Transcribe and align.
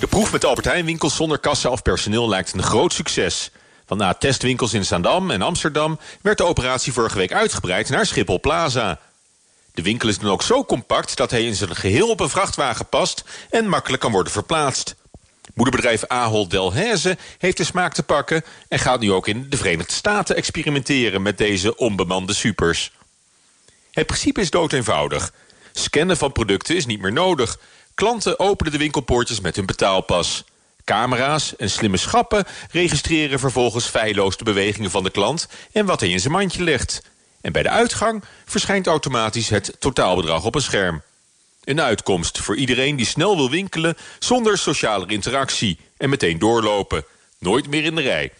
De 0.00 0.06
proef 0.06 0.32
met 0.32 0.44
Albert 0.44 0.66
Heijn 0.66 0.84
winkels 0.84 1.16
zonder 1.16 1.38
kassa 1.38 1.68
of 1.68 1.82
personeel 1.82 2.28
lijkt 2.28 2.52
een 2.52 2.62
groot 2.62 2.92
succes. 2.92 3.50
Want 3.86 4.00
na 4.00 4.14
testwinkels 4.14 4.72
in 4.72 4.84
Zaandam 4.84 5.30
en 5.30 5.42
Amsterdam 5.42 5.98
werd 6.20 6.38
de 6.38 6.44
operatie 6.44 6.92
vorige 6.92 7.16
week 7.16 7.32
uitgebreid 7.32 7.88
naar 7.88 8.06
Schiphol 8.06 8.40
Plaza. 8.40 8.98
De 9.74 9.82
winkel 9.82 10.08
is 10.08 10.18
dan 10.18 10.30
ook 10.30 10.42
zo 10.42 10.64
compact 10.64 11.16
dat 11.16 11.30
hij 11.30 11.44
in 11.44 11.54
zijn 11.54 11.76
geheel 11.76 12.10
op 12.10 12.20
een 12.20 12.28
vrachtwagen 12.28 12.86
past 12.86 13.24
en 13.50 13.68
makkelijk 13.68 14.02
kan 14.02 14.12
worden 14.12 14.32
verplaatst. 14.32 14.94
Moederbedrijf 15.54 16.06
Ahold 16.06 16.50
Delhaize 16.50 17.16
heeft 17.38 17.56
de 17.56 17.64
smaak 17.64 17.94
te 17.94 18.02
pakken 18.02 18.44
en 18.68 18.78
gaat 18.78 19.00
nu 19.00 19.12
ook 19.12 19.28
in 19.28 19.46
de 19.48 19.56
Verenigde 19.56 19.92
Staten 19.92 20.36
experimenteren 20.36 21.22
met 21.22 21.38
deze 21.38 21.76
onbemande 21.76 22.34
supers. 22.34 22.92
Het 23.90 24.06
principe 24.06 24.40
is 24.40 24.50
dood 24.50 24.72
eenvoudig. 24.72 25.32
Scannen 25.72 26.16
van 26.16 26.32
producten 26.32 26.76
is 26.76 26.86
niet 26.86 27.00
meer 27.00 27.12
nodig. 27.12 27.58
Klanten 28.00 28.38
openen 28.38 28.72
de 28.72 28.78
winkelpoortjes 28.78 29.40
met 29.40 29.56
hun 29.56 29.66
betaalpas. 29.66 30.44
Camera's 30.84 31.56
en 31.56 31.70
slimme 31.70 31.96
schappen 31.96 32.44
registreren 32.70 33.38
vervolgens 33.38 33.86
feilloos 33.86 34.36
de 34.36 34.44
bewegingen 34.44 34.90
van 34.90 35.04
de 35.04 35.10
klant 35.10 35.48
en 35.72 35.86
wat 35.86 36.00
hij 36.00 36.08
in 36.08 36.20
zijn 36.20 36.32
mandje 36.32 36.62
legt. 36.62 37.02
En 37.40 37.52
bij 37.52 37.62
de 37.62 37.68
uitgang 37.68 38.24
verschijnt 38.44 38.86
automatisch 38.86 39.48
het 39.48 39.76
totaalbedrag 39.78 40.44
op 40.44 40.54
een 40.54 40.62
scherm. 40.62 41.02
Een 41.64 41.80
uitkomst 41.80 42.38
voor 42.38 42.56
iedereen 42.56 42.96
die 42.96 43.06
snel 43.06 43.36
wil 43.36 43.50
winkelen 43.50 43.96
zonder 44.18 44.58
sociale 44.58 45.06
interactie 45.06 45.78
en 45.96 46.08
meteen 46.10 46.38
doorlopen. 46.38 47.04
Nooit 47.38 47.68
meer 47.68 47.84
in 47.84 47.94
de 47.94 48.02
rij. 48.02 48.32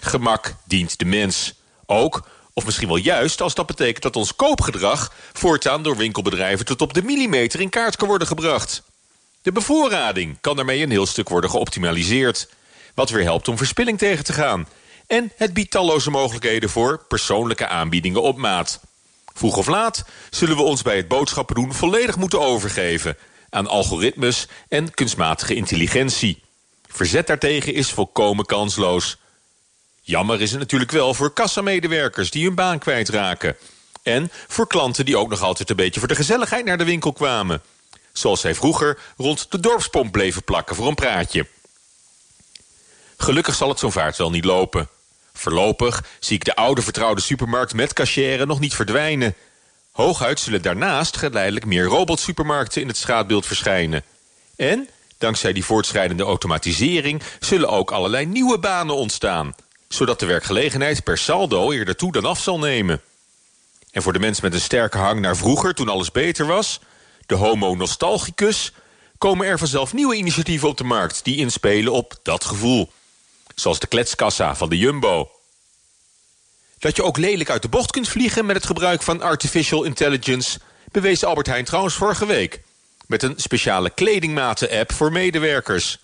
Gemak 0.00 0.54
dient 0.64 0.98
de 0.98 1.04
mens. 1.04 1.54
Ook 1.86 2.28
of 2.52 2.64
misschien 2.64 2.88
wel 2.88 2.96
juist 2.96 3.40
als 3.40 3.54
dat 3.54 3.66
betekent 3.66 4.02
dat 4.02 4.16
ons 4.16 4.36
koopgedrag... 4.36 5.12
voortaan 5.32 5.82
door 5.82 5.96
winkelbedrijven 5.96 6.66
tot 6.66 6.80
op 6.80 6.94
de 6.94 7.02
millimeter 7.02 7.60
in 7.60 7.68
kaart 7.68 7.96
kan 7.96 8.08
worden 8.08 8.26
gebracht. 8.26 8.82
De 9.42 9.52
bevoorrading 9.52 10.36
kan 10.40 10.56
daarmee 10.56 10.82
een 10.82 10.90
heel 10.90 11.06
stuk 11.06 11.28
worden 11.28 11.50
geoptimaliseerd. 11.50 12.48
Wat 12.94 13.10
weer 13.10 13.22
helpt 13.22 13.48
om 13.48 13.56
verspilling 13.56 13.98
tegen 13.98 14.24
te 14.24 14.32
gaan. 14.32 14.68
En 15.06 15.32
het 15.36 15.52
biedt 15.52 15.70
talloze 15.70 16.10
mogelijkheden 16.10 16.70
voor 16.70 17.04
persoonlijke 17.08 17.66
aanbiedingen 17.66 18.22
op 18.22 18.36
maat. 18.36 18.80
Vroeg 19.34 19.56
of 19.56 19.66
laat 19.66 20.04
zullen 20.30 20.56
we 20.56 20.62
ons 20.62 20.82
bij 20.82 20.96
het 20.96 21.08
boodschappen 21.08 21.54
doen 21.54 21.74
volledig 21.74 22.16
moeten 22.16 22.40
overgeven... 22.40 23.16
aan 23.50 23.66
algoritmes 23.66 24.46
en 24.68 24.94
kunstmatige 24.94 25.54
intelligentie. 25.54 26.42
Verzet 26.86 27.26
daartegen 27.26 27.74
is 27.74 27.90
volkomen 27.90 28.44
kansloos. 28.44 29.16
Jammer 30.04 30.40
is 30.40 30.50
het 30.50 30.60
natuurlijk 30.60 30.90
wel 30.90 31.14
voor 31.14 31.32
kassamedewerkers 31.32 32.30
die 32.30 32.44
hun 32.44 32.54
baan 32.54 32.78
kwijtraken. 32.78 33.56
En 34.02 34.30
voor 34.48 34.66
klanten 34.66 35.04
die 35.04 35.16
ook 35.16 35.30
nog 35.30 35.42
altijd 35.42 35.70
een 35.70 35.76
beetje 35.76 35.98
voor 35.98 36.08
de 36.08 36.14
gezelligheid 36.14 36.64
naar 36.64 36.78
de 36.78 36.84
winkel 36.84 37.12
kwamen. 37.12 37.62
Zoals 38.12 38.40
zij 38.40 38.54
vroeger 38.54 38.98
rond 39.16 39.50
de 39.50 39.60
dorpspomp 39.60 40.12
bleven 40.12 40.44
plakken 40.44 40.76
voor 40.76 40.86
een 40.86 40.94
praatje. 40.94 41.46
Gelukkig 43.16 43.54
zal 43.54 43.68
het 43.68 43.78
zo'n 43.78 43.92
vaart 43.92 44.16
wel 44.16 44.30
niet 44.30 44.44
lopen. 44.44 44.88
Voorlopig 45.32 46.04
zie 46.20 46.36
ik 46.36 46.44
de 46.44 46.56
oude 46.56 46.82
vertrouwde 46.82 47.20
supermarkt 47.20 47.74
met 47.74 47.92
cachère 47.92 48.46
nog 48.46 48.60
niet 48.60 48.74
verdwijnen. 48.74 49.34
Hooguit 49.92 50.40
zullen 50.40 50.62
daarnaast 50.62 51.16
geleidelijk 51.16 51.64
meer 51.64 51.84
robotsupermarkten 51.84 52.80
in 52.80 52.88
het 52.88 52.96
straatbeeld 52.96 53.46
verschijnen. 53.46 54.04
En, 54.56 54.88
dankzij 55.18 55.52
die 55.52 55.64
voortschrijdende 55.64 56.22
automatisering... 56.22 57.22
zullen 57.40 57.68
ook 57.68 57.90
allerlei 57.90 58.26
nieuwe 58.26 58.58
banen 58.58 58.94
ontstaan 58.94 59.54
zodat 59.94 60.20
de 60.20 60.26
werkgelegenheid 60.26 61.04
per 61.04 61.18
saldo 61.18 61.70
eerder 61.70 61.96
toe 61.96 62.12
dan 62.12 62.24
af 62.24 62.40
zal 62.40 62.58
nemen. 62.58 63.00
En 63.90 64.02
voor 64.02 64.12
de 64.12 64.18
mensen 64.18 64.44
met 64.44 64.54
een 64.54 64.60
sterke 64.60 64.98
hang 64.98 65.20
naar 65.20 65.36
vroeger, 65.36 65.74
toen 65.74 65.88
alles 65.88 66.10
beter 66.10 66.46
was... 66.46 66.80
de 67.26 67.34
homo 67.34 67.74
nostalgicus, 67.74 68.72
komen 69.18 69.46
er 69.46 69.58
vanzelf 69.58 69.92
nieuwe 69.92 70.14
initiatieven 70.14 70.68
op 70.68 70.76
de 70.76 70.84
markt... 70.84 71.24
die 71.24 71.36
inspelen 71.36 71.92
op 71.92 72.14
dat 72.22 72.44
gevoel. 72.44 72.92
Zoals 73.54 73.78
de 73.78 73.86
kletskassa 73.86 74.56
van 74.56 74.68
de 74.68 74.78
Jumbo. 74.78 75.30
Dat 76.78 76.96
je 76.96 77.04
ook 77.04 77.16
lelijk 77.16 77.50
uit 77.50 77.62
de 77.62 77.68
bocht 77.68 77.90
kunt 77.90 78.08
vliegen... 78.08 78.46
met 78.46 78.56
het 78.56 78.66
gebruik 78.66 79.02
van 79.02 79.22
artificial 79.22 79.84
intelligence... 79.84 80.58
bewees 80.92 81.24
Albert 81.24 81.46
Heijn 81.46 81.64
trouwens 81.64 81.94
vorige 81.94 82.26
week... 82.26 82.62
met 83.06 83.22
een 83.22 83.34
speciale 83.36 83.90
kledingmaten-app 83.90 84.92
voor 84.92 85.12
medewerkers... 85.12 85.98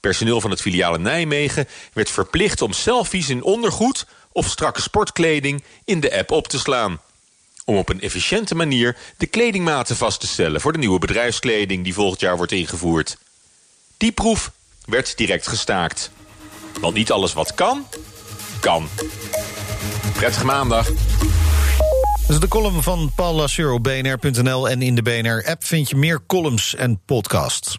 Personeel 0.00 0.40
van 0.40 0.50
het 0.50 0.60
filiaal 0.60 0.94
in 0.94 1.02
Nijmegen 1.02 1.68
werd 1.92 2.10
verplicht 2.10 2.62
om 2.62 2.72
selfies 2.72 3.28
in 3.28 3.42
ondergoed 3.42 4.06
of 4.32 4.48
strakke 4.48 4.82
sportkleding 4.82 5.64
in 5.84 6.00
de 6.00 6.18
app 6.18 6.30
op 6.30 6.48
te 6.48 6.58
slaan. 6.58 7.00
Om 7.64 7.76
op 7.76 7.88
een 7.88 8.00
efficiënte 8.00 8.54
manier 8.54 8.96
de 9.16 9.26
kledingmaten 9.26 9.96
vast 9.96 10.20
te 10.20 10.26
stellen 10.26 10.60
voor 10.60 10.72
de 10.72 10.78
nieuwe 10.78 10.98
bedrijfskleding 10.98 11.84
die 11.84 11.94
volgend 11.94 12.20
jaar 12.20 12.36
wordt 12.36 12.52
ingevoerd. 12.52 13.16
Die 13.96 14.12
proef 14.12 14.50
werd 14.84 15.16
direct 15.16 15.48
gestaakt. 15.48 16.10
Want 16.80 16.94
niet 16.94 17.10
alles 17.10 17.32
wat 17.32 17.54
kan, 17.54 17.86
kan. 18.60 18.88
Prettige 20.12 20.44
maandag. 20.44 20.86
Dat 20.86 22.36
is 22.36 22.40
de 22.40 22.48
column 22.48 22.82
van 22.82 23.12
Paul 23.16 23.34
Lasseur 23.34 23.72
op 23.72 23.82
bnr.nl 23.82 24.68
en 24.68 24.82
in 24.82 24.94
de 24.94 25.02
BNR-app 25.02 25.64
vind 25.64 25.88
je 25.88 25.96
meer 25.96 26.20
columns 26.26 26.74
en 26.74 27.00
podcasts. 27.04 27.78